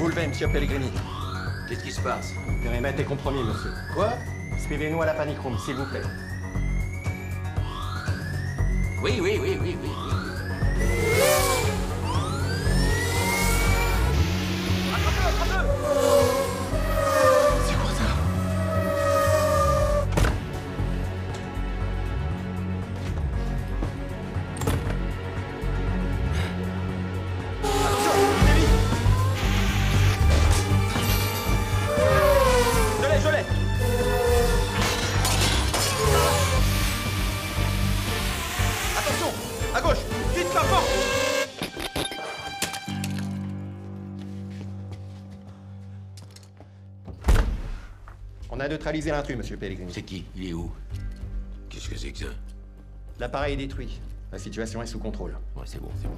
[0.00, 0.90] vous levez, monsieur Pellegrini.
[1.68, 3.70] Qu'est-ce qui se passe Le périmètre est compromis, monsieur.
[3.92, 4.14] Quoi
[4.56, 6.00] Suivez-nous à la panic room, s'il vous plaît.
[9.02, 10.09] Oui, oui, oui, oui, oui.
[48.92, 49.92] L'intrus, monsieur Pellegrini.
[49.92, 50.24] C'est qui?
[50.36, 50.70] Il est où?
[51.68, 52.24] Qu'est-ce que c'est que ça?
[53.20, 54.00] L'appareil est détruit.
[54.32, 55.36] La situation est sous contrôle.
[55.54, 56.14] Ouais, c'est bon, c'est bon.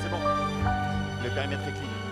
[0.00, 0.18] C'est bon.
[1.24, 2.07] Le périmètre est clean.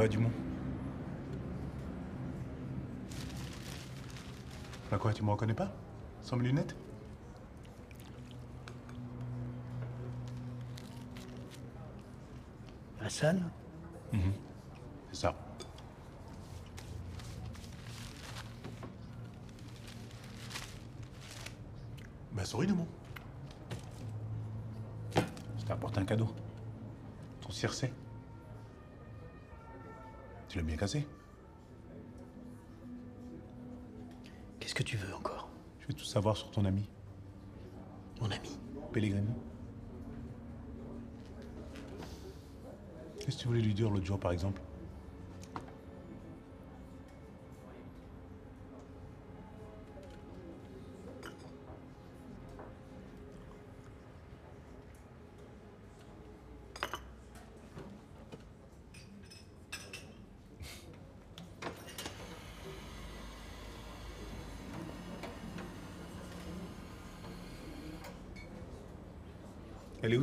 [0.00, 0.30] Va, Dumont
[4.90, 5.70] Bah quoi, tu me reconnais pas?
[6.22, 6.74] Sans mes lunettes?
[13.02, 13.49] Hassan?
[30.60, 31.06] L'as bien cassé.
[34.58, 35.48] Qu'est-ce que tu veux encore?
[35.80, 36.88] Je veux tout savoir sur ton ami,
[38.20, 38.58] Mon ami?
[38.92, 39.32] Pellegrini.
[43.18, 44.60] Qu'est-ce que tu voulais lui dire l'autre jour, par exemple?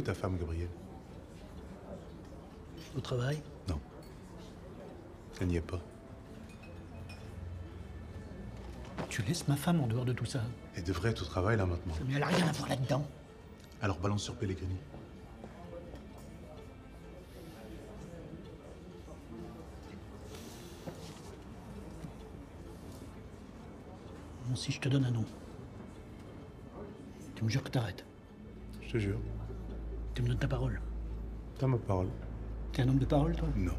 [0.07, 0.69] Ta femme, Gabriel
[2.95, 3.77] Au travail Non.
[5.33, 5.81] Ça n'y est pas.
[9.09, 10.43] Tu laisses ma femme en dehors de tout ça
[10.77, 11.93] Elle devrait être au travail là maintenant.
[12.07, 13.05] Mais elle a rien à voir là-dedans.
[13.81, 14.77] Alors balance sur Pellegrini.
[24.45, 25.25] Bon, si je te donne un nom,
[27.35, 28.05] tu me jures que t'arrêtes.
[28.81, 29.19] Je te jure.
[30.17, 30.81] Tu me donnes ta parole.
[31.59, 32.07] T'as ma parole.
[32.71, 33.47] T'es un homme de parole, toi?
[33.55, 33.75] Non.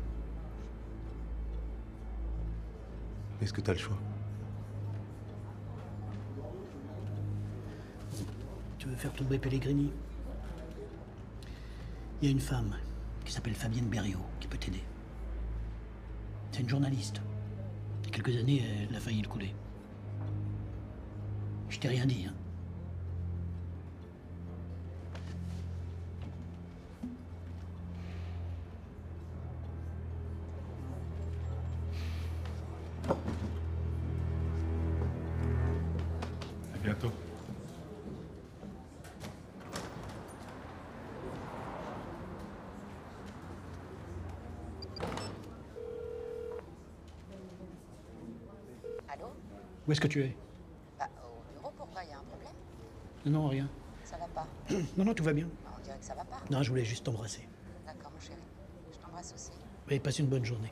[3.43, 3.99] Est-ce que t'as le choix?
[8.79, 9.91] Tu veux faire tomber Pellegrini?
[12.23, 12.77] Il y a une femme
[13.25, 14.85] qui s'appelle Fabienne Berriot qui peut t'aider.
[16.53, 17.21] C'est une journaliste.
[18.05, 19.53] Il y a quelques années, elle a failli le couler.
[21.69, 22.35] Je t'ai rien dit, hein.
[49.89, 50.37] Où est-ce que tu es?
[50.99, 52.53] Bah, au bureau, pourquoi Il y a un problème
[53.25, 53.71] Non, non, rien.
[54.05, 54.47] Ça va pas
[54.99, 55.47] Non, non, tout va bien.
[55.65, 56.37] Bah, On dirait que ça va pas.
[56.51, 57.49] Non, je voulais juste t'embrasser.
[57.87, 58.37] D'accord, mon chéri.
[58.93, 59.51] Je t'embrasse aussi.
[59.89, 60.71] Et passe une bonne journée.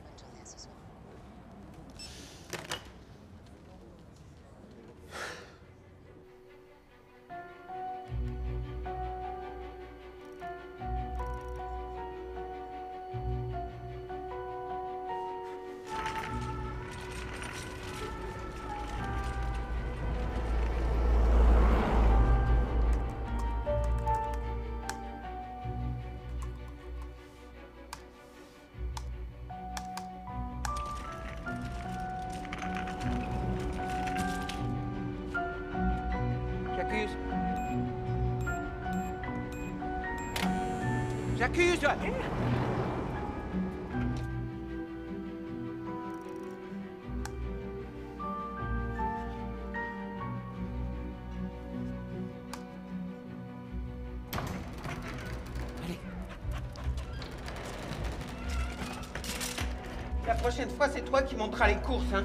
[60.37, 62.23] Prochaine fois, c'est toi qui monteras les courses, hein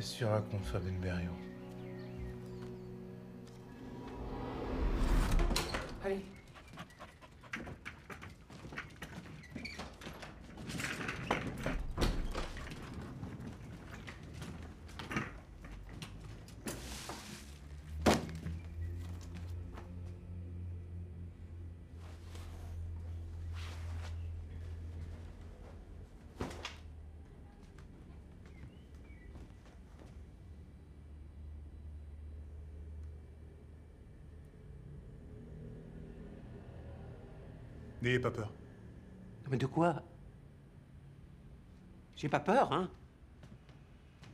[0.00, 0.98] Qu'est-ce que tu racontes, Fabienne
[38.10, 38.52] N'ayez pas peur.
[39.48, 40.02] Mais de quoi?
[42.16, 42.90] J'ai pas peur, hein?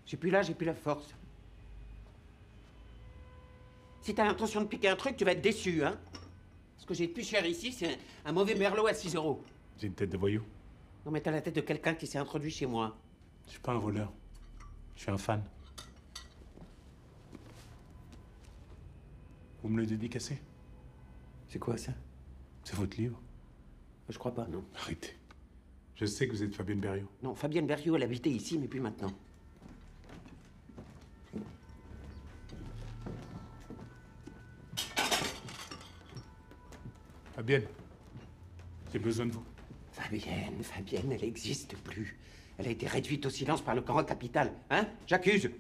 [0.07, 1.15] J'ai plus l'âge, j'ai plus la force.
[4.01, 5.99] Si t'as l'intention de piquer un truc, tu vas être déçu, hein?
[6.79, 9.45] Ce que j'ai de plus cher ici, c'est un, un mauvais merlot à 6 euros.
[9.79, 10.43] J'ai une tête de voyou.
[11.05, 12.97] Non mais t'as la tête de quelqu'un qui s'est introduit chez moi.
[13.45, 14.11] Je suis pas un voleur.
[14.95, 15.45] Je suis un fan.
[19.63, 20.41] Vous me le dédicacez?
[21.51, 21.93] C'est quoi ça?
[22.65, 23.21] C'est votre livre
[24.09, 24.65] Je crois pas, non.
[24.77, 25.15] Arrêtez.
[25.97, 27.09] Je sais que vous êtes Fabienne Berriot.
[27.23, 29.13] Non, Fabienne Berriot, elle habitait ici, mais plus maintenant.
[37.35, 37.65] Fabienne,
[38.93, 39.45] j'ai besoin de vous.
[39.93, 42.19] Fabienne, Fabienne, elle n'existe plus.
[42.59, 44.87] Elle a été réduite au silence par le camp capital, hein?
[45.07, 45.51] J'accuse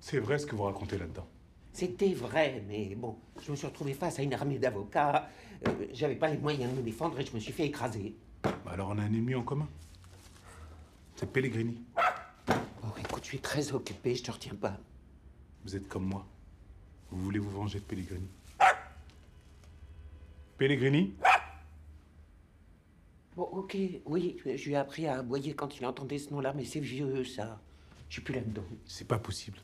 [0.00, 1.28] C'est vrai ce que vous racontez là-dedans.
[1.72, 5.28] C'était vrai, mais bon, je me suis retrouvé face à une armée d'avocats.
[5.66, 8.14] euh, J'avais pas les moyens de me défendre et je me suis fait écraser.
[8.42, 9.68] Bah alors on a un ennemi en commun.
[11.16, 11.82] C'est Pellegrini.
[12.82, 14.78] Bon, écoute, je suis très occupé, je te retiens pas.
[15.64, 16.26] Vous êtes comme moi.
[17.10, 18.26] Vous voulez vous venger de Pellegrini.
[20.58, 21.14] Pellegrini
[23.36, 26.64] Bon, ok, oui, je lui ai appris à aboyer quand il entendait ce nom-là, mais
[26.64, 27.60] c'est vieux, ça.
[28.08, 28.64] Je suis plus là-dedans.
[28.86, 29.58] C'est pas possible.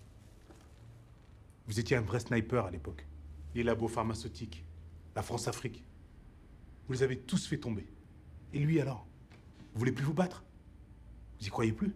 [1.66, 3.06] Vous étiez un vrai sniper à l'époque.
[3.54, 4.64] Les labos pharmaceutiques,
[5.14, 5.84] la France-Afrique.
[6.86, 7.86] Vous les avez tous fait tomber.
[8.52, 9.06] Et lui alors?
[9.72, 10.44] Vous voulez plus vous battre?
[11.40, 11.92] Vous y croyez plus?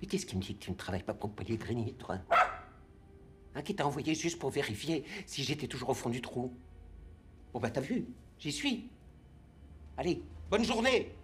[0.00, 2.18] Mais qu'est-ce qui me dit que tu ne travailles pas pour Pellegrini, toi?
[3.54, 6.52] Hein, qui t'a envoyé juste pour vérifier si j'étais toujours au fond du trou?
[7.52, 8.06] Bon, bah, t'as vu,
[8.38, 8.88] j'y suis.
[9.98, 11.14] Allez, bonne journée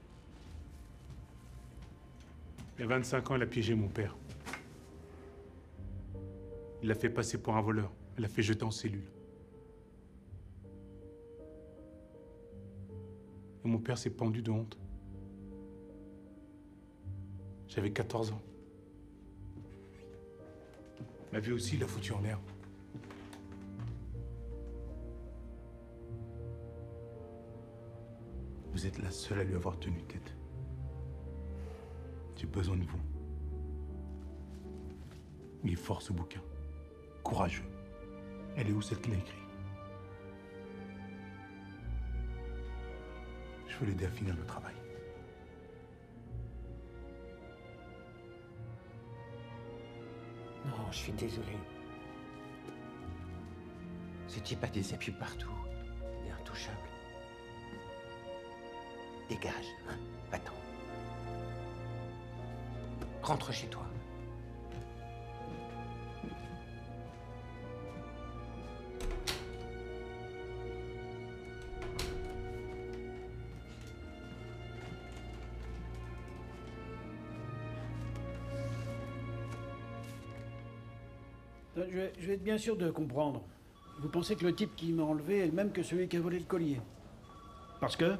[2.76, 4.14] Il y a 25 ans, elle a piégé mon père.
[6.82, 7.92] Il l'a fait passer pour un voleur.
[8.16, 9.10] Elle l'a fait jeter en cellule.
[13.64, 14.78] Et mon père s'est pendu de honte.
[17.68, 18.42] J'avais 14 ans.
[21.32, 22.40] Ma vie aussi l'a foutu en l'air.
[28.72, 30.34] Vous êtes la seule à lui avoir tenu tête.
[32.36, 33.00] J'ai besoin de vous.
[35.64, 36.40] Il fort ce bouquin.
[37.28, 37.62] Courageux.
[38.56, 39.36] Elle est où celle qui l'a écrit
[43.68, 44.74] Je veux l'aider à finir le travail.
[50.64, 51.58] Non, je suis désolé.
[54.26, 55.52] Ce type a des appuis partout.
[56.22, 56.78] Il est intouchable.
[59.28, 59.66] Dégage,
[60.30, 60.52] Va-t'en.
[63.22, 63.87] Rentre chez toi.
[81.90, 83.42] Je vais, je vais être bien sûr de comprendre.
[84.00, 86.20] Vous pensez que le type qui m'a enlevé est le même que celui qui a
[86.20, 86.80] volé le collier
[87.80, 88.16] Parce que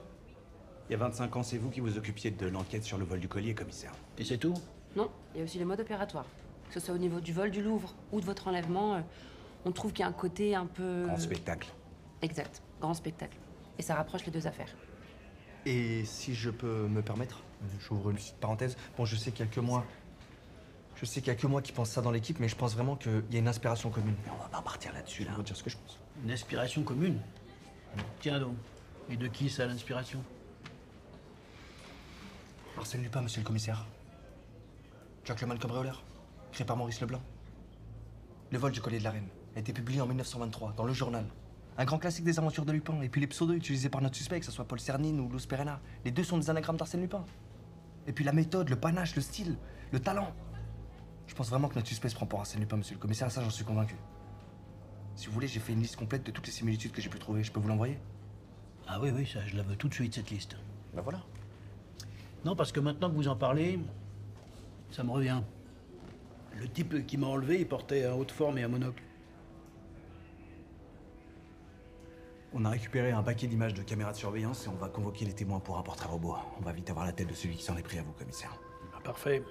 [0.89, 3.21] Il y a 25 ans, c'est vous qui vous occupiez de l'enquête sur le vol
[3.21, 3.93] du collier, commissaire.
[4.17, 4.55] Et c'est tout?
[4.97, 6.27] Non, il y a aussi le mode opératoire.
[6.69, 9.01] Que ce soit au niveau du vol du Louvre ou de votre enlèvement, euh,
[9.65, 11.05] on trouve qu'il y a un côté un peu.
[11.07, 11.69] Grand spectacle.
[12.23, 12.63] Exact.
[12.81, 13.39] Grand spectacle.
[13.79, 14.75] Et ça rapproche les deux affaires.
[15.67, 17.43] Et si je peux me permettre,
[17.81, 18.77] j'ouvre une petite parenthèse.
[18.97, 19.85] Bon, je sais qu'il y a que moi.
[21.01, 22.75] Je sais qu'il y a que moi qui pense ça dans l'équipe, mais je pense
[22.75, 24.17] vraiment qu'il y a une inspiration commune.
[24.25, 25.37] Mais on va pas partir là-dessus, Je là.
[25.37, 25.99] vais dire ce que je pense.
[26.25, 27.21] Une inspiration commune.
[28.21, 28.57] Tiens donc.
[29.09, 30.23] Et de qui ça, l'inspiration?
[32.77, 33.87] Arsène Lupin, monsieur le commissaire.
[35.25, 36.03] Jack le mal cambrioleur,
[36.53, 37.23] créé par Maurice Leblanc.
[38.51, 41.27] Le vol du collier de la reine a été publié en 1923 dans le journal.
[41.77, 43.01] Un grand classique des aventures de Lupin.
[43.03, 45.47] Et puis les pseudos utilisés par notre suspect, que ce soit Paul Cernine ou Luz
[45.47, 47.25] Perena, les deux sont des anagrammes d'Arsène Lupin.
[48.07, 49.57] Et puis la méthode, le panache, le style,
[49.93, 50.33] le talent.
[51.29, 53.43] Je pense vraiment que notre suspect se prend pour Arsène Lupin, monsieur le commissaire, ça
[53.43, 53.95] j'en suis convaincu.
[55.15, 57.19] Si vous voulez, j'ai fait une liste complète de toutes les similitudes que j'ai pu
[57.19, 57.45] trouver.
[57.45, 57.99] Je peux vous l'envoyer?
[58.89, 60.57] Ah oui, oui, ça, je la veux tout de suite, cette liste.
[60.95, 61.21] Ben voilà.
[62.45, 63.79] Non, parce que maintenant que vous en parlez,
[64.91, 65.43] ça me revient.
[66.57, 69.03] Le type qui m'a enlevé, il portait un haut de forme et un monocle.
[72.55, 75.35] On a récupéré un paquet d'images de caméras de surveillance et on va convoquer les
[75.35, 76.37] témoins pour un portrait robot.
[76.59, 78.57] On va vite avoir la tête de celui qui s'en est pris à vous, commissaire.
[78.97, 79.43] Ah, parfait.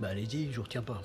[0.00, 1.02] Bah allez-y, je vous retiens pas.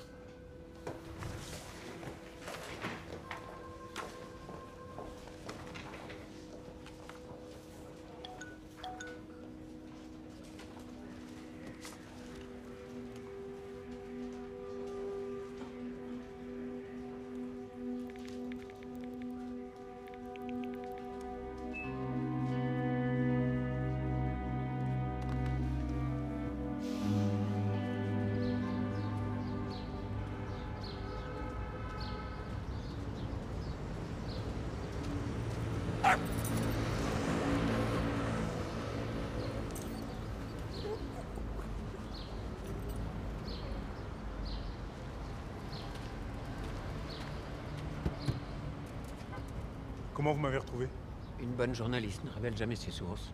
[51.56, 53.32] Une bonne journaliste ne révèle jamais ses sources.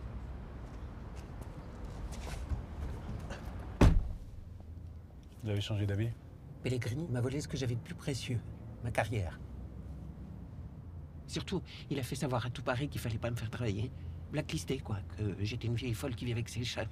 [5.43, 6.07] Vous avez changé d'avis?
[6.63, 8.39] Pellegrini m'a volé ce que j'avais de plus précieux,
[8.81, 9.37] ma carrière.
[11.27, 13.91] Surtout, il a fait savoir à tout Paris qu'il fallait pas me faire travailler.
[14.31, 16.87] Blacklisté, quoi, que j'étais une vieille folle qui vit avec ses chats.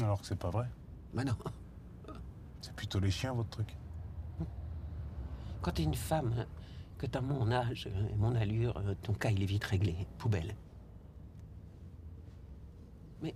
[0.00, 0.70] Alors que c'est pas vrai.
[1.12, 1.36] Mais non,
[2.62, 3.76] C'est plutôt les chiens, votre truc.
[5.60, 6.46] quand t'es une femme,
[7.08, 10.54] que mon âge et mon allure, euh, ton cas il est vite réglé, poubelle.
[13.22, 13.34] Mais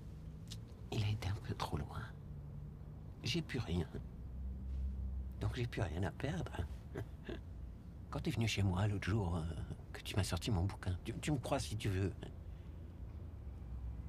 [0.92, 2.02] il a été un peu trop loin.
[3.22, 3.86] J'ai plus rien.
[5.40, 6.52] Donc j'ai plus rien à perdre.
[8.10, 9.42] Quand t'es venu chez moi l'autre jour, euh,
[9.92, 12.12] que tu m'as sorti mon bouquin, tu, me crois si tu veux.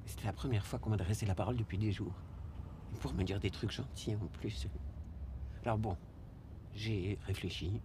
[0.06, 2.14] C'était la première fois qu'on m'adressait la parole depuis des jours.
[3.00, 4.66] Pour me dire des trucs gentils en plus.
[5.64, 5.96] Alors bon,
[6.74, 7.80] j'ai réfléchi.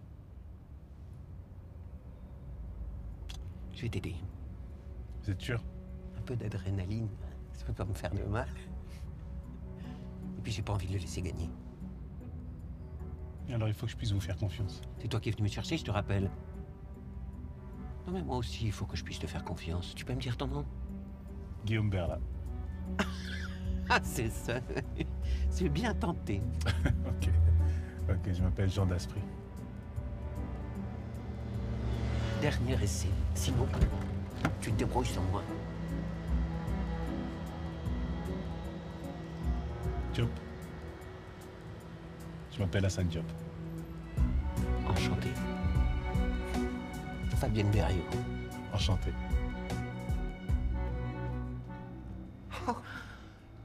[3.78, 4.16] Je vais t'aider.
[5.22, 5.62] Vous êtes sûr?
[6.16, 7.08] Un peu d'adrénaline,
[7.52, 8.48] ça peut pas me faire de mal.
[10.36, 11.48] Et puis j'ai pas envie de le laisser gagner.
[13.52, 14.80] Alors il faut que je puisse vous faire confiance.
[14.98, 16.28] C'est toi qui es venu me chercher, je te rappelle.
[18.08, 19.94] Non mais moi aussi, il faut que je puisse te faire confiance.
[19.94, 20.66] Tu peux me dire ton nom?
[21.64, 22.18] Guillaume Berla.
[23.90, 24.60] Ah, c'est ça.
[25.48, 26.42] C'est bien tenté.
[27.06, 27.30] ok.
[28.10, 29.22] Ok, je m'appelle Jean Daspry.
[32.42, 33.08] Dernier essai.
[33.38, 33.68] Sinon,
[34.60, 35.42] tu te débrouilles sans moi.
[40.12, 40.28] Diop.
[42.52, 43.24] Je m'appelle Hassan Diop.
[44.88, 45.28] Enchanté.
[47.36, 48.02] Fabienne Berriot.
[48.72, 49.12] Enchanté.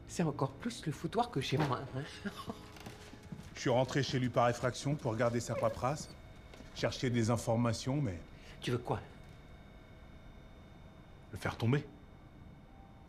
[0.08, 1.80] C'est encore plus le foutoir que chez moi.
[1.98, 2.02] hein.
[3.56, 6.10] Je suis rentré chez lui par effraction pour regarder sa paperasse,
[6.76, 8.20] chercher des informations, mais
[8.62, 9.00] Tu veux quoi?
[11.44, 11.84] Faire tomber.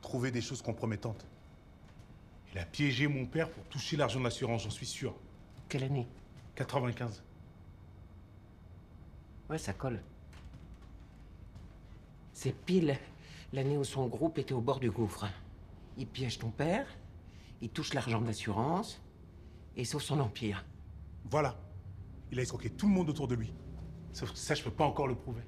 [0.03, 1.25] Trouver des choses compromettantes.
[2.53, 5.15] Il a piégé mon père pour toucher l'argent de l'assurance, j'en suis sûr.
[5.69, 6.09] Quelle année?
[6.57, 7.23] 95.
[9.49, 10.03] Ouais, ça colle.
[12.33, 12.99] C'est pile
[13.53, 15.27] l'année où son groupe était au bord du gouffre.
[15.97, 16.89] Il piège ton père,
[17.61, 19.01] il touche l'argent de l'assurance
[19.77, 20.65] et sauve son empire.
[21.31, 21.57] Voilà.
[22.33, 23.53] Il a escroqué tout le monde autour de lui.
[24.13, 25.43] Sauf que ça, je peux pas encore le prouver.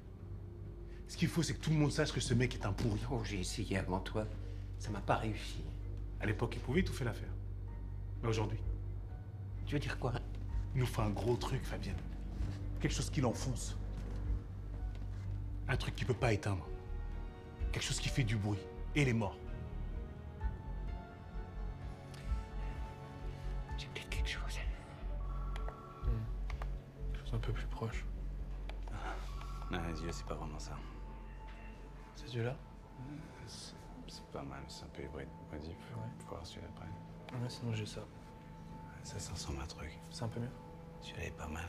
[1.07, 2.99] Ce qu'il faut, c'est que tout le monde sache que ce mec est un pourri.
[3.11, 4.25] Oh, j'ai essayé avant toi.
[4.79, 5.63] Ça m'a pas réussi.
[6.19, 7.29] À l'époque, il pouvait tout faire l'affaire.
[8.21, 8.59] Mais aujourd'hui,
[9.65, 10.13] Tu veux dire quoi?
[10.75, 11.95] il nous faut un gros truc, Fabienne.
[12.79, 13.75] Quelque chose qui l'enfonce.
[15.67, 16.67] Un truc qui peut pas éteindre.
[17.71, 18.59] Quelque chose qui fait du bruit.
[18.95, 19.37] Et les morts.
[19.37, 19.46] J'ai
[37.67, 38.01] Ouais, j'ai ça.
[39.03, 39.99] Ça, ça ressemble à un truc.
[40.11, 40.49] C'est un peu mieux
[41.01, 41.65] Celui-là est pas mal.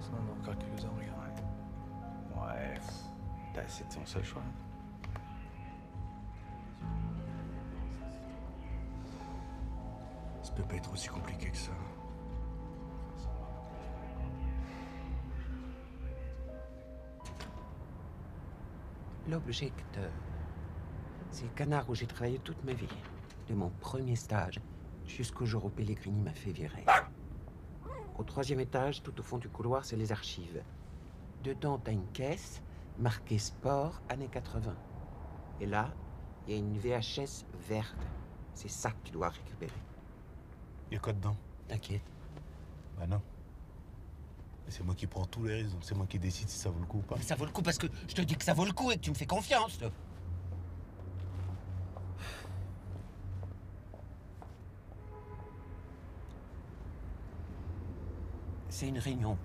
[0.00, 1.40] Sinon, on a encore quelques-uns, regarde.
[2.36, 2.94] Ouais, pff,
[3.54, 4.42] t'as- c'est ton seul choix.
[10.42, 11.72] Ça peut pas être aussi compliqué que ça.
[19.28, 20.10] L'objecteur.
[21.30, 22.88] C'est le canard où j'ai travaillé toute ma vie.
[23.46, 24.60] De mon premier stage
[25.06, 26.84] jusqu'au jour où Pellegrini m'a fait virer.
[28.18, 30.62] Au troisième étage, tout au fond du couloir, c'est les archives.
[31.44, 32.62] Dedans, t'as une caisse
[32.98, 34.74] marquée sport années 80.
[35.60, 35.92] Et là,
[36.46, 37.96] il y a une VHS verte.
[38.54, 39.72] C'est ça que tu dois récupérer.
[40.90, 41.36] Y'a quoi dedans?
[41.68, 42.02] T'inquiète.
[42.98, 43.20] Bah non.
[44.68, 46.80] C'est moi qui prends tous les risques, donc c'est moi qui décide si ça vaut
[46.80, 47.16] le coup ou pas.
[47.16, 48.90] Mais ça vaut le coup parce que je te dis que ça vaut le coup
[48.90, 49.78] et que tu me fais confiance.
[58.76, 59.38] C'est une réunion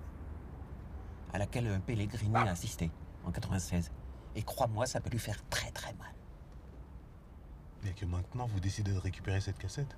[1.32, 2.90] à laquelle euh, Pellegrini a assisté
[3.24, 3.90] en 96.
[4.36, 6.12] Et crois-moi, ça peut lui faire très très mal.
[7.82, 9.96] Mais que maintenant, vous décidez de récupérer cette cassette?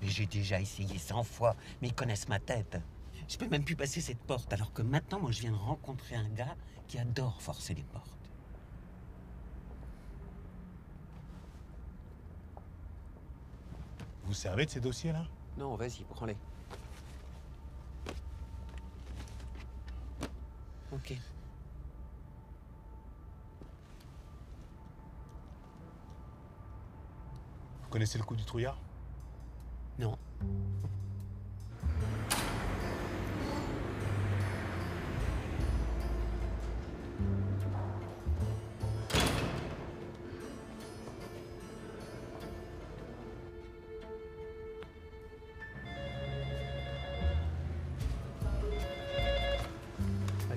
[0.00, 2.80] Mais J'ai déjà essayé 100 fois, mais ils connaissent ma tête.
[3.28, 6.16] Je peux même plus passer cette porte, alors que maintenant, moi, je viens de rencontrer
[6.16, 6.56] un gars
[6.88, 8.30] qui adore forcer les portes.
[14.24, 15.26] Vous servez de ces dossiers-là?
[15.58, 16.38] Non, vas-y, prends-les.
[20.92, 21.14] Ok.
[27.82, 28.78] Vous connaissez le coup du trouillard?
[29.98, 30.16] Non.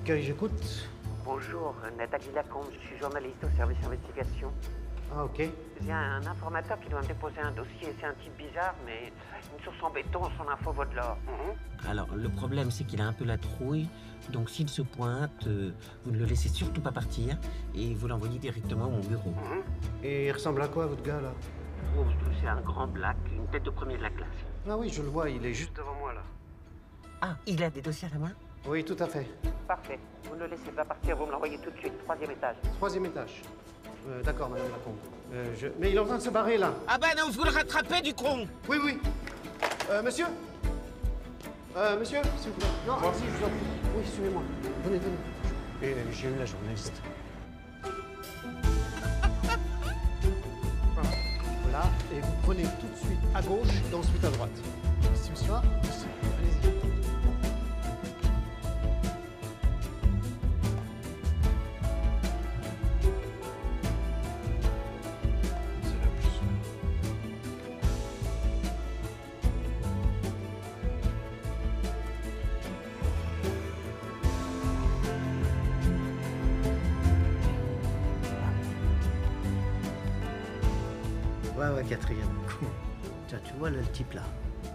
[0.03, 0.89] Accueil, j'écoute.
[1.23, 4.51] Bonjour, Nathalie Lacombe, je suis journaliste au service investigation.
[5.15, 5.47] Ah, ok.
[5.79, 7.95] Il y a un informateur qui doit me déposer un dossier.
[7.97, 9.13] C'est un type bizarre, mais
[9.55, 11.17] une source en béton, son info vaut de l'or.
[11.87, 13.87] Alors, le problème, c'est qu'il a un peu la trouille.
[14.29, 15.71] Donc, s'il se pointe, euh,
[16.03, 17.37] vous ne le laissez surtout pas partir
[17.73, 19.33] et vous l'envoyez directement à mon bureau.
[20.03, 21.31] Et il ressemble à quoi, votre gars, là?
[21.97, 22.03] Oh,
[22.41, 24.27] c'est un grand black, une tête de premier de la classe.
[24.67, 26.23] Ah oui, je le vois, il est juste devant moi, là.
[27.21, 28.33] Ah, il a des dossiers à la main?
[28.65, 29.27] Oui, tout à fait.
[29.67, 29.99] Parfait.
[30.29, 32.55] Vous ne le laissez pas partir, vous me l'envoyez tout de suite, troisième étage.
[32.77, 33.41] Troisième étage.
[34.07, 34.95] Euh, D'accord, madame Lacombe.
[35.33, 35.67] Euh, je...
[35.79, 36.73] Mais il est en train de se barrer, là.
[36.87, 38.99] Ah bah non, vous le rattrapez du con Oui, oui.
[39.89, 40.25] Euh, monsieur
[41.75, 42.67] Euh, monsieur, s'il vous plaît.
[42.87, 43.57] Non, allez-y, je vous en prie.
[43.97, 44.41] Oui, suivez-moi.
[44.85, 45.17] Venez, venez.
[45.81, 46.93] Et euh, j'ai eu la journaliste.
[51.63, 51.83] Voilà.
[52.15, 54.51] Et vous prenez tout de suite à gauche et ensuite à droite.
[55.03, 55.53] Merci, monsieur.
[55.53, 56.92] Allez-y.
[81.57, 82.27] Ouais, ouais, quatrième.
[83.27, 84.21] Tiens, tu vois le type là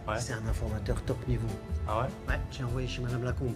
[0.07, 0.19] Ouais.
[0.19, 1.47] C'est un informateur top niveau.
[1.87, 2.07] Ah ouais?
[2.29, 3.55] Ouais, j'ai envoyé chez madame Lacombe.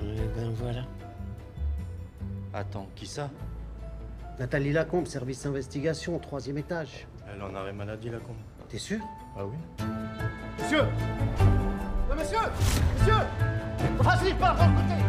[0.00, 0.02] Eh
[0.36, 0.82] ben voilà.
[2.54, 3.28] Attends, qui ça?
[4.38, 7.06] Nathalie Lacombe, service investigation, troisième étage.
[7.32, 8.34] Elle en arrêt maladie, la con.
[8.68, 8.98] T'es sûr?
[9.36, 9.56] Ah oui
[10.60, 12.38] Monsieur Non, monsieur
[12.98, 13.14] Monsieur
[13.98, 15.07] Vas-y, pars de l'autre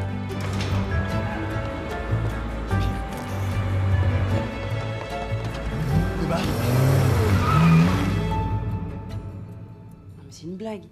[6.30, 6.42] côté
[10.18, 10.84] Non, mais c'est une blague.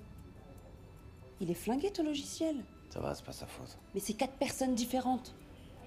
[1.40, 2.56] Il est flingué ton logiciel.
[2.90, 3.78] Ça va, c'est pas sa faute.
[3.94, 5.36] Mais c'est quatre personnes différentes.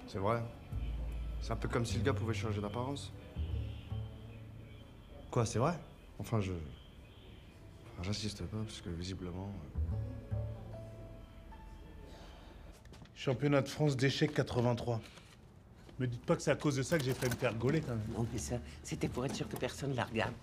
[0.07, 0.41] C'est vrai.
[1.41, 3.11] C'est un peu comme si le gars pouvait changer d'apparence.
[5.31, 5.73] Quoi, c'est vrai?
[6.19, 6.53] Enfin, je.
[6.53, 9.49] Enfin, J'insiste pas, parce que visiblement.
[9.49, 9.91] euh,
[13.15, 15.01] Championnat de France d'échecs 83.
[16.01, 17.79] Me dites pas que c'est à cause de ça que j'ai fait me faire gauler
[17.79, 18.07] quand même.
[18.17, 20.33] Non, mais ça, c'était pour être sûr que personne la regarde.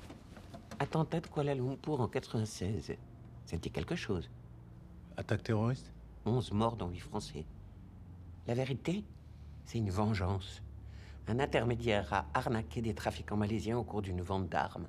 [0.78, 2.94] Attentat de Kuala Lumpur en 96.
[3.44, 4.30] C'était quelque chose.
[5.16, 5.92] Attaque terroriste?
[6.26, 7.44] 11 morts dont 8 Français.
[8.46, 9.02] La vérité,
[9.66, 10.62] c'est une vengeance.
[11.26, 14.86] Un intermédiaire a arnaqué des trafiquants malaisiens au cours d'une vente d'armes.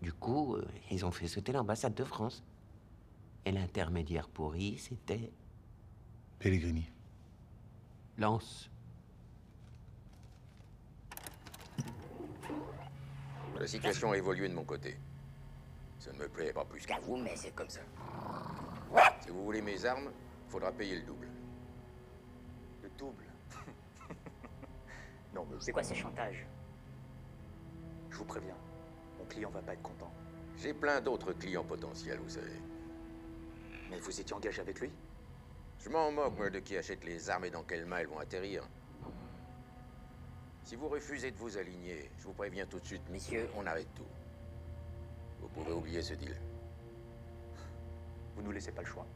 [0.00, 2.44] Du coup, euh, ils ont fait sauter l'ambassade de France.
[3.44, 5.32] Et l'intermédiaire pourri, c'était
[6.38, 6.88] Pellegrini.
[8.16, 8.70] Lance.
[13.68, 14.96] Situation a évolué de mon côté.
[15.98, 17.80] Ça ne me plaît pas plus qu'à vous, mais c'est comme ça.
[19.20, 20.10] Si vous voulez mes armes,
[20.48, 21.28] faudra payer le double.
[22.82, 23.24] Le double?
[25.34, 26.46] Non, mais c'est quoi ce chantage
[28.10, 28.56] Je vous préviens,
[29.18, 30.10] mon client va pas être content.
[30.56, 32.58] J'ai plein d'autres clients potentiels, vous savez.
[33.90, 34.90] Mais vous étiez engagé avec lui?
[35.78, 38.18] Je m'en moque, moi, de qui achète les armes et dans quelles mains elles vont
[38.18, 38.66] atterrir.
[40.68, 43.88] Si vous refusez de vous aligner, je vous préviens tout de suite, messieurs, on arrête
[43.94, 44.04] tout.
[45.40, 46.36] Vous pouvez oublier ce deal.
[48.36, 49.06] Vous nous laissez pas le choix.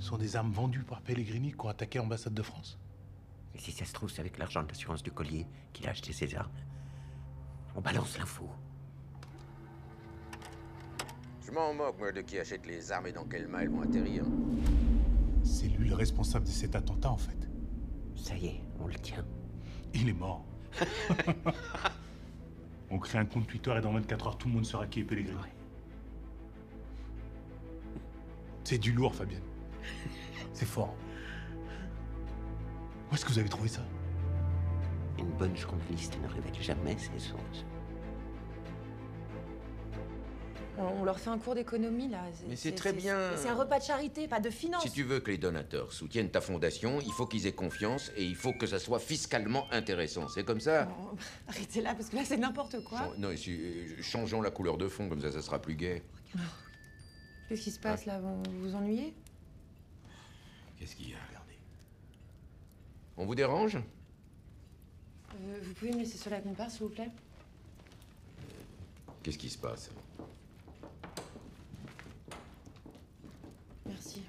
[0.00, 2.80] Ce sont des armes vendues par Pellegrini qui ont attaqué l'ambassade de France.
[3.54, 6.12] Et si ça se trouve, c'est avec l'argent de l'assurance du collier qu'il a acheté
[6.12, 6.50] ses armes.
[7.76, 8.50] On balance l'info.
[11.46, 13.82] Je m'en moque, moi, de qui achète les armes et dans quelles mains elles vont
[13.82, 14.24] atterrir.
[15.42, 17.48] C'est lui le responsable de cet attentat, en fait.
[18.16, 19.24] Ça y est, on le tient.
[19.94, 20.44] Il est mort.
[22.90, 25.04] on crée un compte Twitter et dans 24 heures, tout le monde saura qui est
[25.04, 25.38] Pellegrini.
[28.64, 29.42] C'est du lourd, Fabienne.
[30.52, 30.94] C'est fort.
[33.10, 33.80] Où est-ce que vous avez trouvé ça?
[35.18, 37.64] Une bonne journaliste ne révèle jamais ses sources.
[40.80, 42.20] On leur fait un cours d'économie là.
[42.48, 43.36] Mais c'est très bien.
[43.36, 44.82] C'est un repas de charité, pas de finance.
[44.84, 48.24] Si tu veux que les donateurs soutiennent ta fondation, il faut qu'ils aient confiance et
[48.24, 50.28] il faut que ça soit fiscalement intéressant.
[50.28, 51.16] C'est comme ça Oh,
[51.48, 53.12] arrêtez là parce que là c'est n'importe quoi.
[53.18, 56.02] Non, et si- euh, changeons la couleur de fond, comme ça, ça sera plus gai.
[57.48, 58.20] Qu'est-ce qui se passe là?
[58.20, 59.14] Vous vous ennuyez?
[60.78, 61.18] Qu'est-ce qu'il y a?
[61.28, 61.54] Regardez.
[63.16, 63.76] On vous dérange?
[63.76, 67.10] Euh, Vous pouvez me laisser sur la compare s'il vous plaît?
[69.24, 69.90] Qu'est-ce qui se passe
[73.86, 74.22] Merci.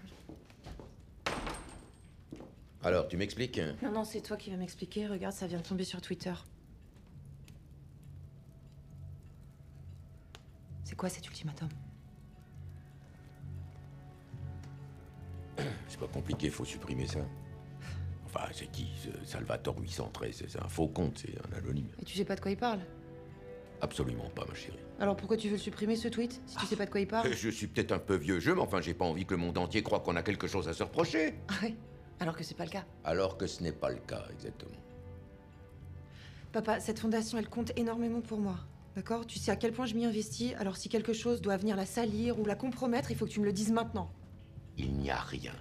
[2.83, 3.59] Alors, tu m'expliques?
[3.83, 5.07] Non, non, c'est toi qui vas m'expliquer.
[5.07, 6.33] Regarde, ça vient de tomber sur Twitter.
[10.85, 11.69] C'est quoi cet ultimatum?
[15.87, 17.19] C'est pas compliqué, faut supprimer ça.
[18.25, 18.87] Enfin, c'est qui?
[18.95, 21.89] Ce Salvatore 813 C'est un faux compte, c'est un anonyme.
[22.01, 22.79] Et tu sais pas de quoi il parle?
[23.81, 24.77] Absolument pas, ma chérie.
[24.99, 27.07] Alors pourquoi tu veux le supprimer ce tweet si tu sais pas de quoi il
[27.07, 27.33] parle?
[27.33, 29.57] Je suis peut-être un peu vieux jeu, mais enfin, j'ai pas envie que le monde
[29.57, 31.35] entier croie qu'on a quelque chose à se reprocher.
[31.49, 31.67] Ah
[32.19, 32.85] Alors que c'est pas le cas.
[33.03, 34.75] Alors que ce n'est pas le cas, exactement.
[36.51, 38.55] Papa, cette fondation, elle compte énormément pour moi.
[38.95, 39.25] D'accord?
[39.25, 41.85] Tu sais à quel point je m'y investis, alors si quelque chose doit venir la
[41.85, 44.11] salir ou la compromettre, il faut que tu me le dises maintenant.
[44.77, 45.53] Il n'y a rien.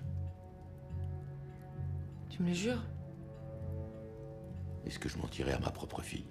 [2.30, 2.82] Tu me le jures?
[4.86, 6.26] Est-ce que je mentirais à ma propre fille?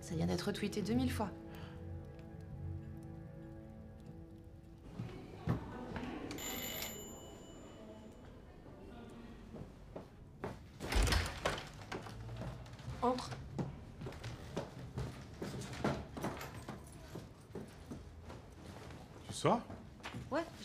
[0.00, 1.30] Ça vient d'être tweeté 2000 fois.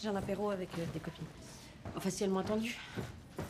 [0.03, 1.25] J'ai un apéro avec euh, des copines.
[1.95, 2.77] Enfin, si elles m'ont attendu.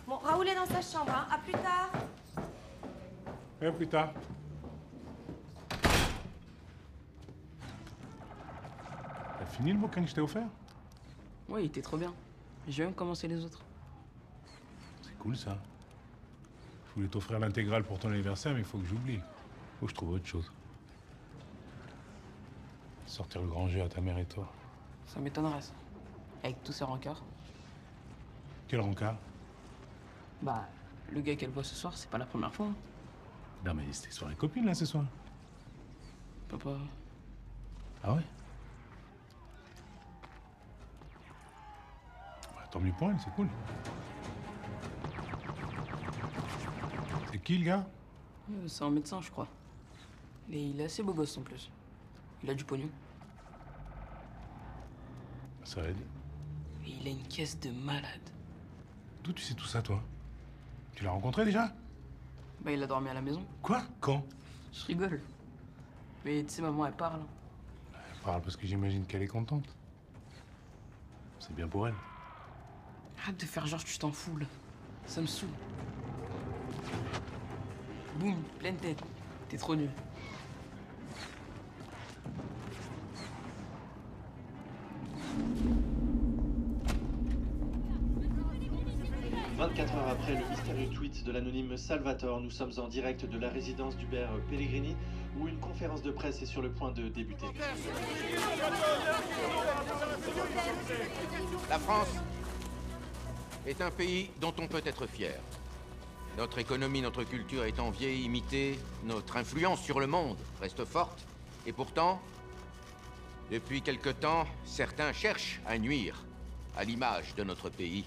[0.07, 1.27] Bon, Raoul est dans sa chambre, hein.
[1.31, 1.89] À plus tard.
[3.59, 4.13] Et plus tard.
[9.39, 10.47] T'as fini le bouquin que je t'ai offert?
[11.49, 12.13] Ouais, il était trop bien.
[12.67, 13.63] J'ai même commencé les autres.
[15.01, 15.57] C'est cool ça.
[16.89, 19.19] Je voulais t'offrir l'intégrale pour ton anniversaire, mais il faut que j'oublie.
[19.79, 20.51] Faut que je trouve autre chose.
[23.07, 24.47] Sortir le grand jeu à ta mère et toi.
[25.07, 25.73] Ça m'étonnerait, ça.
[26.43, 27.23] Avec tous ces rencarts.
[28.67, 29.15] Quel rencard
[30.41, 30.67] Bah,
[31.11, 32.67] le gars qu'elle voit ce soir, c'est pas la première fois.
[32.67, 32.75] hein.
[33.65, 35.05] Non mais c'était soirée copine là ce soir.
[36.49, 36.71] Papa.
[38.03, 38.21] Ah ouais?
[42.55, 43.47] Bah, Tant mieux pour elle, c'est cool.
[47.31, 47.85] C'est qui le gars?
[48.51, 49.47] Euh, C'est un médecin, je crois.
[50.51, 51.71] Et il est assez beau gosse en plus.
[52.43, 52.89] Il a du pognon.
[55.63, 55.95] Ça aide.
[56.85, 58.29] Et il a une caisse de malade.
[59.23, 60.01] D'où tu sais tout ça toi?
[60.95, 61.73] Tu l'as rencontré déjà?
[62.61, 63.45] Bah, il a dormi à la maison.
[63.61, 63.83] Quoi?
[63.99, 64.25] Quand?
[64.73, 65.21] Je rigole.
[66.25, 67.21] Mais tu sais, maman, elle parle.
[67.93, 69.65] Elle parle parce que j'imagine qu'elle est contente.
[71.39, 71.95] C'est bien pour elle.
[73.21, 74.45] Arrête de faire genre que tu t'en fous, là.
[75.05, 75.49] Ça me saoule.
[78.19, 79.01] Boum, pleine tête.
[79.49, 79.89] T'es trop nul.
[90.23, 94.29] «après le mystérieux tweet de l'anonyme Salvatore, nous sommes en direct de la résidence d'Hubert
[94.49, 94.95] Pellegrini,
[95.37, 97.45] où une conférence de presse est sur le point de débuter.
[101.69, 102.07] La France
[103.67, 105.37] est un pays dont on peut être fier.
[106.37, 111.27] Notre économie, notre culture étant vieille, imitée, notre influence sur le monde reste forte.
[111.67, 112.21] Et pourtant,
[113.51, 116.23] depuis quelque temps, certains cherchent à nuire
[116.77, 118.05] à l'image de notre pays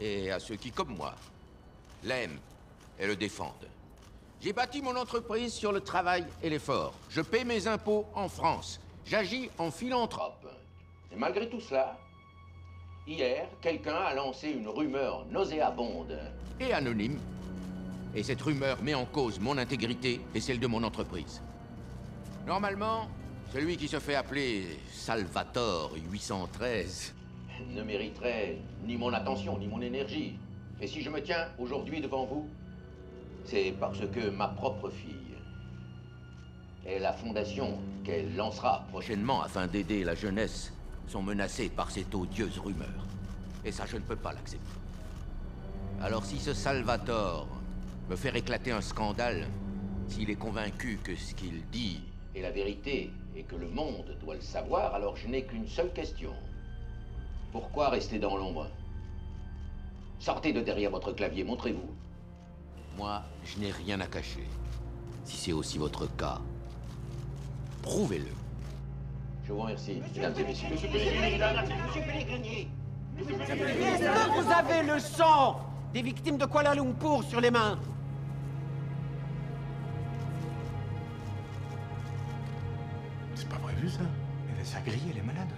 [0.00, 1.14] et à ceux qui, comme moi,
[2.02, 2.38] l'aiment
[2.98, 3.68] et le défendent.
[4.40, 6.94] J'ai bâti mon entreprise sur le travail et l'effort.
[7.10, 8.80] Je paie mes impôts en France.
[9.04, 10.48] J'agis en philanthrope.
[11.12, 11.98] Et malgré tout cela,
[13.06, 16.18] hier, quelqu'un a lancé une rumeur nauséabonde
[16.58, 17.18] et anonyme.
[18.14, 21.42] Et cette rumeur met en cause mon intégrité et celle de mon entreprise.
[22.46, 23.08] Normalement,
[23.52, 27.14] celui qui se fait appeler Salvatore 813
[27.74, 30.34] ne mériterait ni mon attention, ni mon énergie.
[30.80, 32.48] Et si je me tiens aujourd'hui devant vous,
[33.44, 35.14] c'est parce que ma propre fille
[36.86, 40.72] et la fondation qu'elle lancera prochainement afin d'aider la jeunesse
[41.06, 43.06] sont menacées par cette odieuse rumeur.
[43.64, 44.64] Et ça, je ne peux pas l'accepter.
[46.00, 47.46] Alors si ce Salvatore
[48.08, 49.46] me fait éclater un scandale,
[50.08, 52.00] s'il est convaincu que ce qu'il dit
[52.34, 55.92] est la vérité et que le monde doit le savoir, alors je n'ai qu'une seule
[55.92, 56.32] question.
[57.52, 58.68] Pourquoi rester dans l'ombre?
[60.18, 61.90] Sortez de derrière votre clavier, montrez-vous.
[62.96, 64.46] Moi, je n'ai rien à cacher.
[65.24, 66.38] Si c'est aussi votre cas,
[67.82, 68.26] prouvez-le.
[69.44, 70.68] Je vous remercie, mesdames et messieurs.
[70.70, 72.68] Monsieur Pellegrini
[73.18, 75.60] Est-ce que vous avez le sang
[75.92, 77.78] des victimes de Kuala Lumpur sur les mains?
[83.34, 84.00] C'est pas prévu ça
[84.50, 85.48] Elle va se faire griller, elle est malade.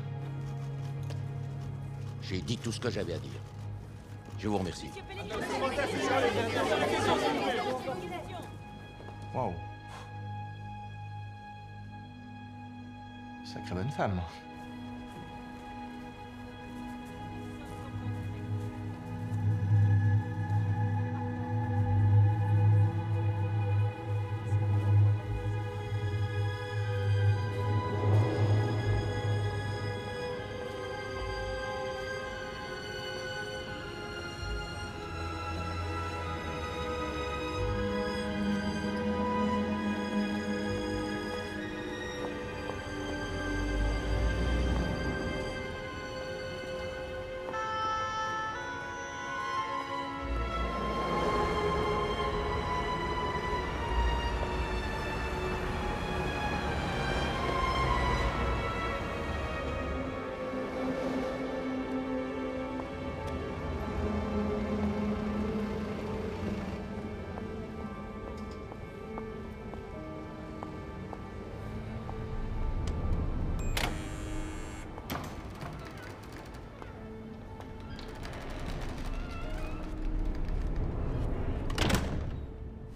[2.33, 3.40] J'ai dit tout ce que j'avais à dire.
[4.38, 4.88] Je vous remercie.
[9.35, 9.53] Waouh.
[13.45, 14.23] Sacrée bonne femme.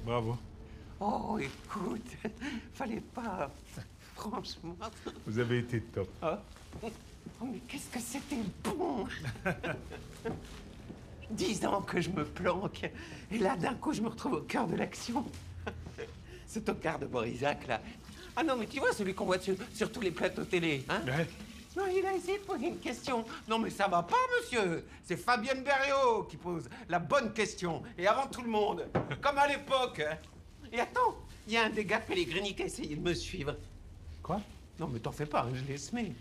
[0.07, 0.38] Bravo.
[1.01, 2.12] Oh, écoute,
[2.75, 3.51] fallait pas.
[4.14, 4.77] Franchement.
[5.27, 6.09] Vous avez été top.
[6.23, 6.40] Ah.
[6.81, 6.88] Oh,
[7.42, 9.09] mais qu'est-ce que c'était bon
[11.31, 12.88] Dix ans que je me planque,
[13.33, 15.25] et là, d'un coup, je me retrouve au cœur de l'action.
[16.47, 17.81] Ce tocard de Borisac, là.
[18.37, 21.01] Ah non, mais tu vois, celui qu'on voit sur, sur tous les plateaux télé, hein?
[21.76, 23.24] Non, il a essayé de poser une question.
[23.48, 24.86] Non, mais ça va pas, monsieur.
[25.04, 27.82] C'est Fabienne Berriot qui pose la bonne question.
[27.98, 28.86] Et avant tout le monde.
[29.20, 30.00] Comme à l'époque.
[30.00, 30.16] hein.
[30.72, 31.14] Et attends,
[31.46, 33.54] il y a un des gars Pellegrini qui a essayé de me suivre.
[34.22, 34.40] Quoi?
[34.80, 36.12] Non, mais t'en fais pas, hein, je l'ai semé.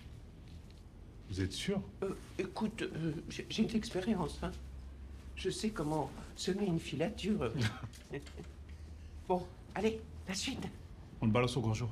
[1.29, 1.81] Vous êtes sûr?
[2.03, 4.51] Euh, écoute, euh, j'ai j'ai de l'expérience, hein.
[5.35, 7.51] Je sais comment semer une filature.
[9.27, 10.63] bon, allez, la suite.
[11.21, 11.89] On le balance au grand jour.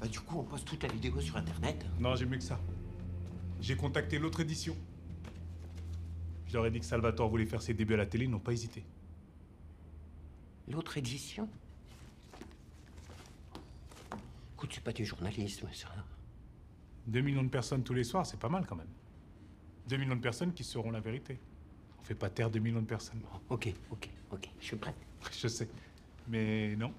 [0.00, 1.84] Bah, du coup, on poste toute la vidéo sur Internet.
[1.98, 2.58] Non, j'ai mieux que ça.
[3.60, 4.76] J'ai contacté l'autre édition.
[6.46, 8.38] Je leur ai dit que Salvatore voulait faire ses débuts à la télé, ils n'ont
[8.38, 8.84] pas hésité.
[10.68, 11.48] L'autre édition?
[14.54, 15.88] Écoute, c'est pas du journalisme, ça.
[17.06, 18.88] 2 millions de personnes tous les soirs, c'est pas mal quand même.
[19.88, 21.38] 2 millions de personnes qui sauront la vérité.
[22.00, 23.20] On fait pas taire 2 millions de personnes.
[23.48, 24.96] Ok, ok, ok, je suis prête.
[25.32, 25.68] Je sais.
[26.28, 26.92] Mais non.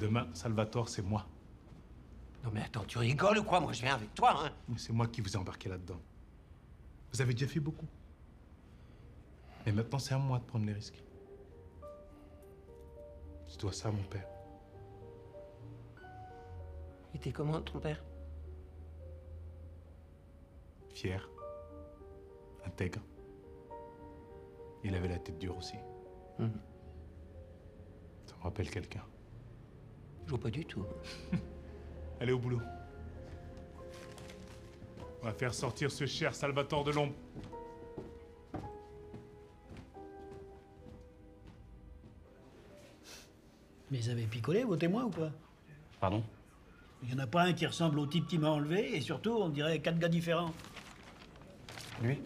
[0.00, 1.26] Demain, Salvatore, c'est moi.
[2.44, 3.58] Non mais attends, tu rigoles ou quoi?
[3.58, 4.52] Moi, je viens avec toi, hein.
[4.76, 6.00] C'est moi qui vous ai embarqué là-dedans.
[7.10, 7.86] Vous avez déjà fait beaucoup.
[9.64, 11.02] Mais maintenant, c'est à moi de prendre les risques.
[13.48, 14.26] Je dois ça à mon père.
[17.14, 18.04] Il était comment, ton père?
[20.92, 21.26] Fier.
[22.66, 23.00] Intègre.
[24.82, 25.76] Il avait la tête dure aussi.
[26.38, 26.60] Mhm.
[28.26, 29.04] Ça me rappelle quelqu'un.
[30.26, 30.84] Je vois pas du tout.
[32.20, 32.60] Allez au boulot.
[35.22, 37.14] On va faire sortir ce cher Salvatore de l'ombre.
[43.90, 45.30] Mais ils avaient picolé, vos témoins ou pas
[46.00, 46.22] Pardon?
[47.02, 49.32] Il n'y en a pas un qui ressemble au type qui m'a enlevé, et surtout,
[49.32, 50.52] on dirait quatre gars différents.
[52.02, 52.18] Lui?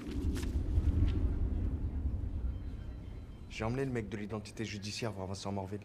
[3.51, 5.81] J'ai emmené le mec de l'identité judiciaire voir Vincent Morville.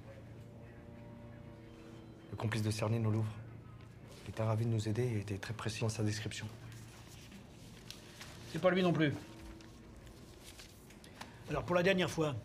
[2.31, 3.33] Le complice de Cerny nous Louvre.
[4.25, 6.47] Il était ravi de nous aider et était très précis dans sa description.
[8.51, 9.13] C'est pas lui non plus.
[11.49, 12.35] Alors, pour la dernière fois,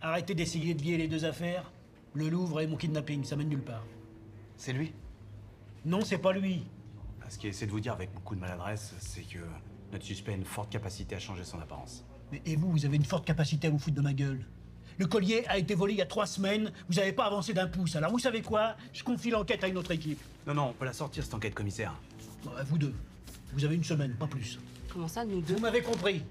[0.00, 1.70] arrêtez d'essayer de lier les deux affaires.
[2.14, 3.84] Le Louvre et mon kidnapping, ça mène nulle part.
[4.56, 4.92] C'est lui?
[5.84, 6.64] Non, c'est pas lui.
[7.28, 9.38] Ce qu'il essaie de vous dire avec beaucoup de maladresse, c'est que
[9.90, 12.04] notre suspect a une forte capacité à changer son apparence.
[12.30, 14.44] Mais et vous, vous avez une forte capacité à vous foutre de ma gueule.
[14.98, 17.66] Le collier a été volé il y a trois semaines, vous n'avez pas avancé d'un
[17.66, 17.96] pouce.
[17.96, 18.76] Alors vous savez quoi?
[18.92, 20.20] Je confie l'enquête à une autre équipe.
[20.46, 21.94] Non, non, on peut la sortir cette enquête, commissaire.
[22.44, 22.94] Bon, à vous deux.
[23.54, 24.58] Vous avez une semaine, pas plus.
[24.92, 25.54] Comment ça, nous deux?
[25.54, 26.22] Vous m'avez compris.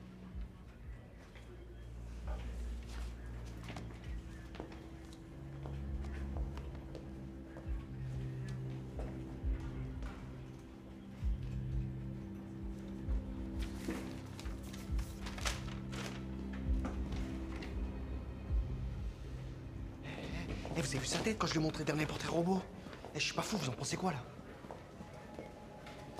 [23.91, 24.23] Pensez quoi là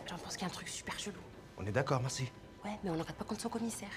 [0.09, 1.21] J'en pense qu'il y a un truc super chelou.
[1.57, 2.29] On est d'accord, merci.
[2.65, 3.89] Ouais, mais on n'enquête pas contre son commissaire.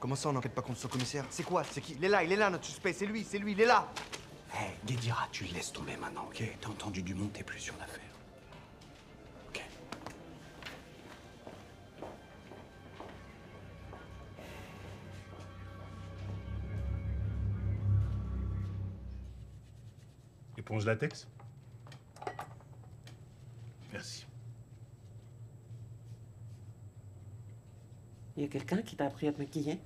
[0.00, 2.24] Comment ça, on n'enquête pas contre son commissaire C'est quoi C'est qui Il est là,
[2.24, 3.86] il est là, notre suspect, c'est lui, c'est lui, il est là
[4.60, 7.76] Eh, Guédira, tu le laisses tomber maintenant, ok T'as entendu du monde, t'es plus sur
[7.78, 8.00] l'affaire.
[9.50, 9.62] Ok.
[20.58, 21.28] Éponge latex
[23.94, 24.26] Merci.
[28.33, 29.80] Il y a quelqu'un qui t'a appris à te maquiller?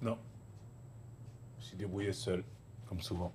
[0.00, 0.18] Non.
[1.60, 2.42] Je suis débrouillé seul,
[2.86, 3.32] comme souvent.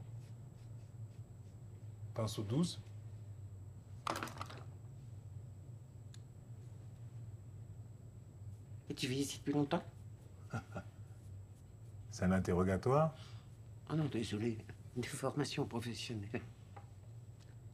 [2.14, 2.80] Pinceau 12
[8.90, 9.84] Et tu vis ici depuis longtemps?
[12.12, 13.14] C'est un interrogatoire
[13.90, 14.58] Ah non, désolé.
[14.96, 16.42] Une formation professionnelle.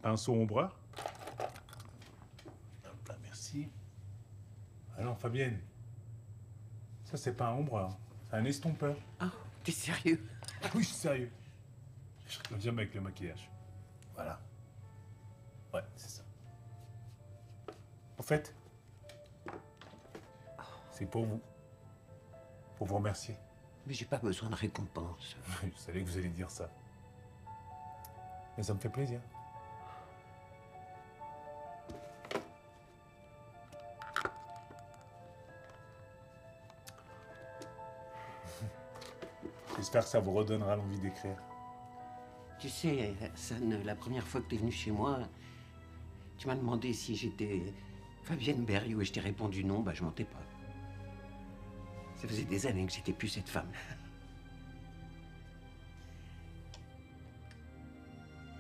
[0.02, 0.80] Pinceau ombreur
[2.86, 3.68] Hop là, merci.
[4.98, 5.60] Ah non, Fabienne.
[7.10, 7.98] Ça, c'est pas un ombreur.
[8.30, 8.96] C'est un estompeur.
[9.20, 9.32] Ah,
[9.64, 10.24] t'es sérieux?
[10.76, 11.32] Oui, je suis sérieux.
[12.28, 13.50] Je jamais avec le maquillage.
[14.14, 14.40] Voilà.
[15.74, 16.24] Ouais, c'est ça.
[18.20, 18.54] En fait,
[20.92, 21.42] c'est pour vous.
[22.78, 23.36] Pour vous remercier.
[23.88, 25.36] Mais j'ai pas besoin de récompense.
[25.64, 26.70] Je savais que vous alliez dire ça.
[28.56, 29.20] Mais ça me fait plaisir.
[39.90, 41.36] J'espère que ça vous redonnera l'envie d'écrire.
[42.60, 45.18] Tu sais, San, la première fois que t'es venu chez moi,
[46.38, 47.74] tu m'as demandé si j'étais
[48.22, 50.44] Fabienne Berriot et je t'ai répondu non, bah je mentais pas.
[52.18, 53.72] Ça faisait des années que j'étais plus cette femme.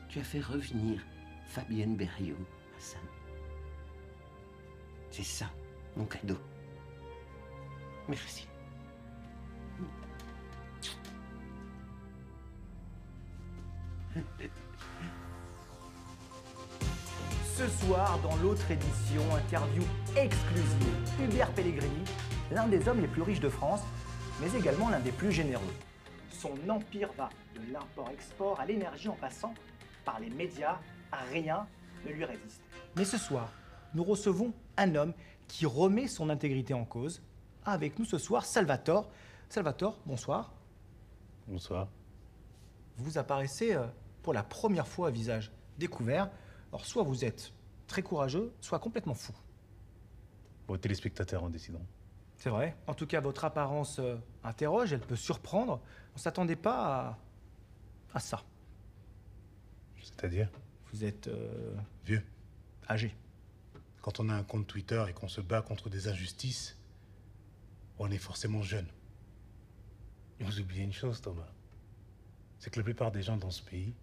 [0.07, 0.99] Tu as fait revenir
[1.45, 2.43] Fabienne Berriot,
[2.75, 3.01] Hassan.
[5.11, 5.51] C'est ça,
[5.95, 6.39] mon cadeau.
[8.07, 8.47] Merci.
[17.55, 19.83] Ce soir, dans l'autre édition, interview
[20.15, 22.05] exclusive, Hubert Pellegrini,
[22.51, 23.81] l'un des hommes les plus riches de France,
[24.39, 25.73] mais également l'un des plus généreux.
[26.29, 29.53] Son empire va de l'import-export à l'énergie en passant
[30.05, 30.79] par les médias,
[31.33, 31.67] rien
[32.05, 32.61] ne lui résiste.
[32.95, 33.51] Mais ce soir,
[33.93, 35.13] nous recevons un homme
[35.49, 37.21] qui remet son intégrité en cause.
[37.65, 39.09] Avec nous ce soir, Salvatore.
[39.49, 40.53] Salvatore, bonsoir.
[41.47, 41.89] Bonsoir.
[42.99, 43.85] Vous apparaissez euh,
[44.23, 46.29] pour la première fois à visage découvert.
[46.71, 47.51] Alors soit vous êtes
[47.87, 49.33] très courageux, soit complètement fou.
[50.67, 51.81] Bon, téléspectateurs en décidant.
[52.37, 52.75] C'est vrai.
[52.87, 55.81] En tout cas, votre apparence euh, interroge, elle peut surprendre.
[56.15, 57.17] On s'attendait pas à,
[58.13, 58.43] à ça.
[60.01, 60.49] C'est-à-dire?
[60.91, 61.75] Vous êtes euh,
[62.05, 62.23] Vieux.
[62.89, 63.15] âgé.
[64.01, 66.77] Quand on a un compte Twitter et qu'on se bat contre des injustices,
[67.97, 68.87] on est forcément jeune.
[70.39, 71.47] Et vous oubliez une chose, Thomas.
[72.59, 73.93] C'est que la plupart des gens dans ce pays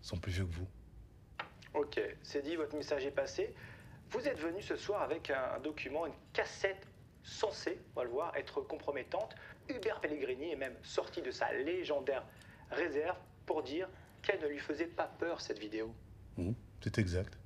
[0.00, 0.68] sont plus vieux que vous.
[1.74, 3.54] Ok, c'est dit, votre message est passé.
[4.10, 6.86] Vous êtes venu ce soir avec un document, une cassette
[7.24, 9.34] censée, on va le voir, être compromettante.
[9.68, 12.24] Hubert Pellegrini est même sorti de sa légendaire
[12.70, 13.88] réserve pour dire
[14.22, 15.92] qu'elle ne lui faisait pas peur, cette vidéo.
[16.36, 17.36] Mmh, c'est exact.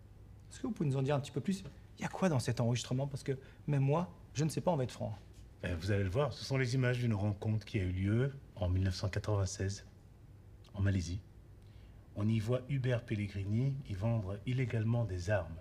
[0.51, 1.64] Est-ce que vous pouvez nous en dire un petit peu plus?
[1.99, 3.07] Il y a quoi dans cet enregistrement?
[3.07, 3.33] Parce que
[3.66, 5.16] même moi, je ne sais pas, on va être franc.
[5.62, 8.33] Eh, vous allez le voir, ce sont les images d'une rencontre qui a eu lieu
[8.57, 9.87] en 1996
[10.81, 11.20] en Malaisie.
[12.16, 15.59] On y voit Hubert Pellegrini y vendre illégalement des armes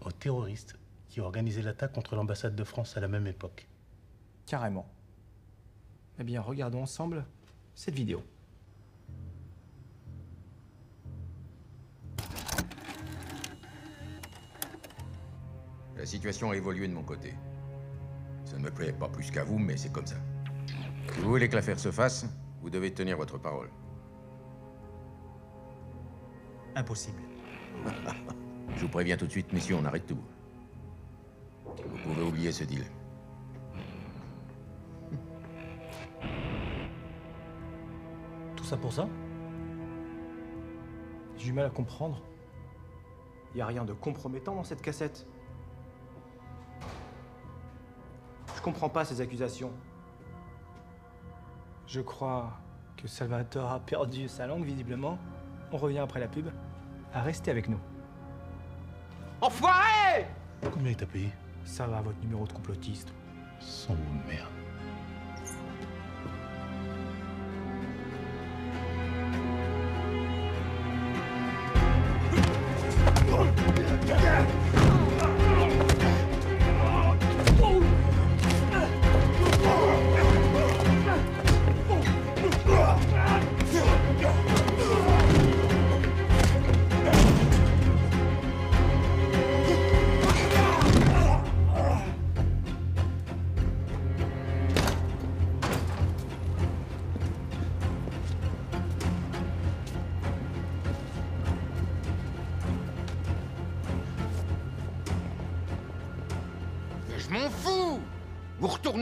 [0.00, 0.76] aux terroristes
[1.08, 3.68] qui organisaient l'attaque contre l'ambassade de France à la même époque.
[4.46, 4.88] Carrément.
[6.18, 7.24] Eh bien, regardons ensemble
[7.74, 8.24] cette vidéo.
[15.96, 17.34] La situation a évolué de mon côté.
[18.44, 20.16] Ça ne me plaît pas plus qu'à vous, mais c'est comme ça.
[21.12, 22.26] Si vous voulez que l'affaire se fasse,
[22.60, 23.70] vous devez tenir votre parole.
[26.76, 27.20] Impossible.
[28.76, 30.18] Je vous préviens tout de suite, messieurs, on arrête tout.
[31.64, 32.84] Vous pouvez oublier ce deal.
[38.56, 39.08] Tout ça pour ça?
[41.36, 42.20] J'ai du mal à comprendre.
[43.54, 45.26] Y a rien de compromettant dans cette cassette.
[48.54, 49.72] Je comprends pas ces accusations.
[51.86, 52.52] Je crois
[52.96, 55.18] que Salvatore a perdu sa langue, visiblement.
[55.72, 56.46] On revient après la pub.
[57.12, 57.80] À rester avec nous.
[59.40, 60.26] Enfoiré
[60.72, 61.30] Combien il t'a payé
[61.64, 63.12] Ça va, votre numéro de complotiste.
[63.88, 64.48] De merde.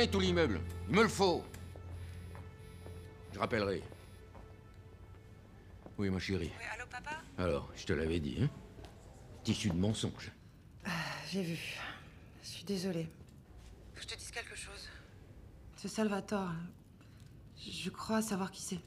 [0.06, 0.60] Tout l'immeuble.
[0.88, 1.44] Il me le faut.
[3.32, 3.82] Je rappellerai.
[5.98, 6.52] Oui, ma chérie.
[6.56, 7.20] Oui, allô, papa?
[7.36, 8.48] Alors, je te l'avais dit, hein?
[9.42, 10.30] Tissu de mensonge.
[11.30, 11.58] J'ai vu.
[12.42, 13.08] Je suis désolée.
[13.92, 14.88] Faut que je te dise quelque chose.
[15.76, 16.52] Ce Salvatore,
[17.56, 18.80] je crois savoir qui c'est.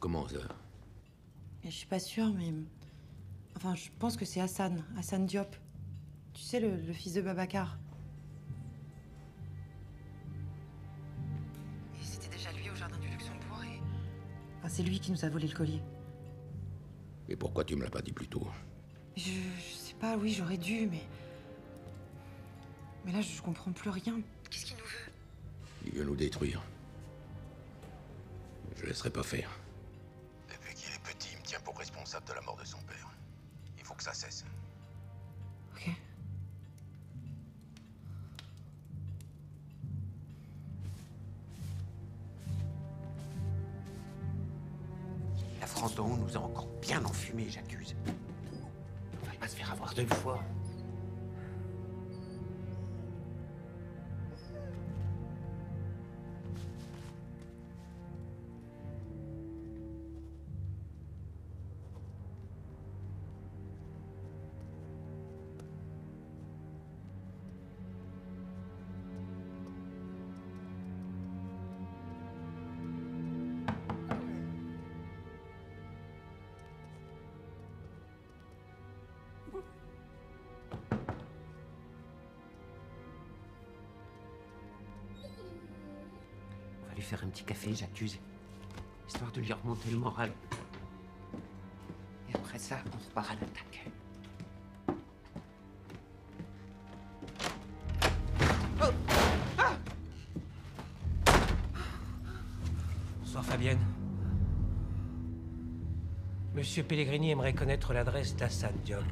[0.00, 0.38] Comment ça?
[1.64, 2.52] Je suis pas sûre, mais.
[3.56, 5.54] Enfin, je pense que c'est Hassan, Hassan Diop.
[6.32, 7.78] Tu sais, le, le fils de Babacar.
[14.72, 15.82] C'est lui qui nous a volé le collier.
[17.28, 18.46] Et pourquoi tu me l'as pas dit plus tôt
[19.16, 21.02] Je, je sais pas, oui, j'aurais dû, mais.
[23.04, 24.18] Mais là, je comprends plus rien.
[24.48, 25.12] Qu'est-ce qu'il nous veut
[25.84, 26.62] Il veut nous détruire.
[28.76, 29.50] Je laisserai pas faire.
[30.48, 33.10] Depuis qu'il est petit, il me tient pour responsable de la mort de son père.
[33.76, 34.44] Il faut que ça cesse.
[46.04, 47.94] Nous a encore bien enfumés, j'accuse.
[49.22, 50.42] On va pas se faire avoir deux fois.
[89.96, 90.32] Moral.
[92.30, 93.90] Et après ça, on repart à l'attaque.
[103.20, 103.78] Bonsoir Fabienne.
[106.54, 109.02] Monsieur Pellegrini aimerait connaître l'adresse d'Hassan Diop.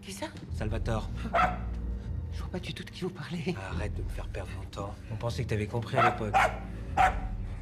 [0.00, 0.26] Qui ça?
[0.54, 1.10] Salvatore.
[2.32, 3.56] Je vois pas du tout de qui vous parlez.
[3.70, 4.94] Arrête de me faire perdre mon temps.
[5.10, 6.34] On pensait que t'avais compris à l'époque.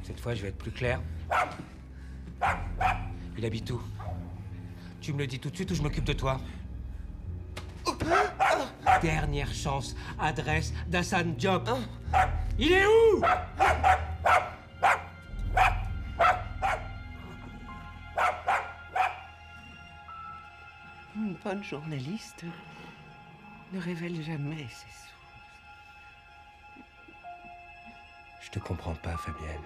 [0.02, 1.00] Cette fois, je vais être plus clair.
[3.38, 3.80] Il habite où?
[5.00, 6.40] Tu me le dis tout de suite ou je m'occupe de toi?
[9.02, 9.94] Dernière chance.
[10.18, 11.68] Adresse d'Hassan Diop.
[12.58, 13.22] Il est où?
[21.14, 22.44] Une bonne journaliste
[23.72, 25.14] ne révèle jamais ses sources.
[28.42, 29.62] Je te comprends pas, Fabienne.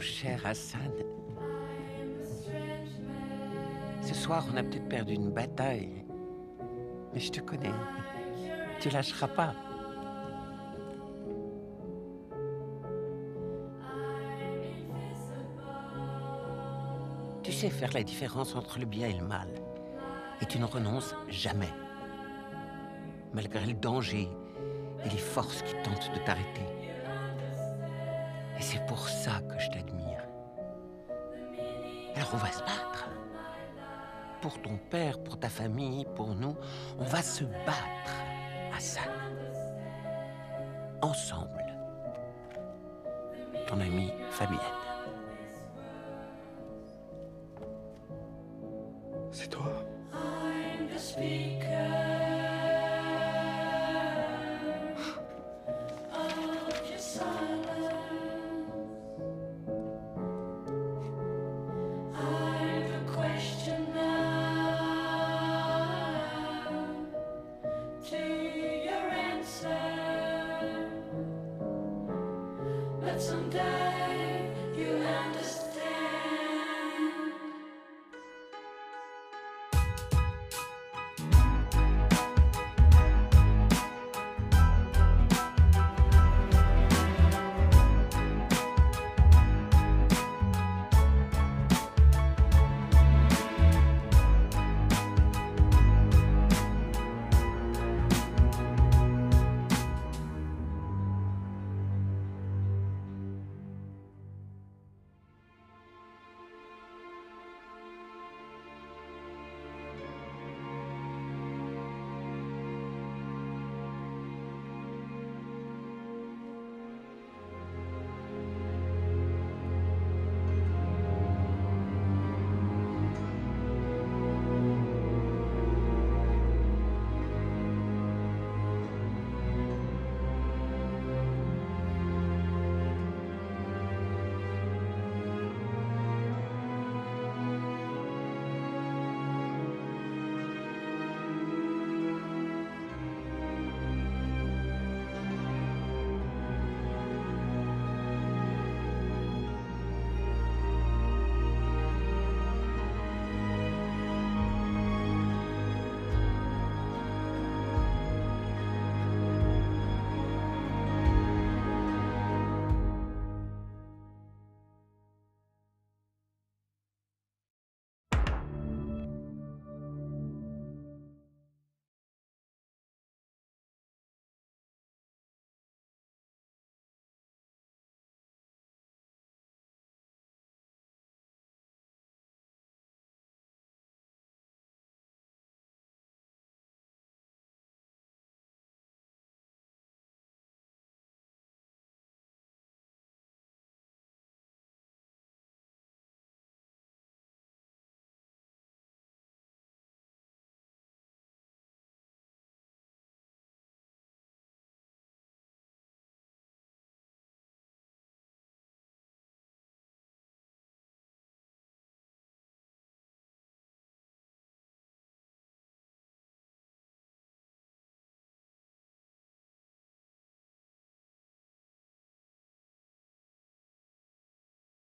[0.00, 0.92] Cher Hassan,
[4.02, 6.04] ce soir on a peut-être perdu une bataille,
[7.12, 7.72] mais je te connais.
[8.80, 9.54] Tu lâcheras pas.
[17.42, 19.48] Tu sais faire la différence entre le bien et le mal.
[20.40, 21.72] Et tu ne renonces jamais.
[23.32, 24.28] Malgré le danger
[25.04, 26.66] et les forces qui tentent de t'arrêter.
[28.58, 29.87] Et c'est pour ça que je t'admire.
[32.18, 33.08] Alors on va se battre.
[34.40, 36.56] Pour ton père, pour ta famille, pour nous,
[36.98, 38.12] on va se battre,
[38.76, 39.04] Hassan.
[41.00, 41.64] Ensemble.
[43.68, 44.58] Ton ami Fabienne.
[49.30, 49.84] C'est toi?